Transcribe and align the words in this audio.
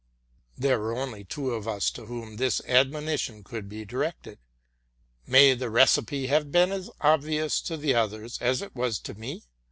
''There 0.57 0.79
were 0.79 0.95
only 0.97 1.23
two 1.23 1.51
of 1.51 1.67
us 1.67 1.91
to 1.91 2.07
whom 2.07 2.37
this 2.37 2.59
admonition 2.67 3.43
could 3.43 3.69
be 3.69 3.85
directed. 3.85 4.39
May 5.27 5.53
the 5.53 5.69
recipe 5.69 6.25
have 6.25 6.51
been 6.51 6.71
as 6.71 6.89
obvious 7.01 7.61
to 7.61 7.77
the 7.77 7.93
other 7.93 8.23
as 8.39 8.63
it 8.63 8.73
wastome! 8.73 9.43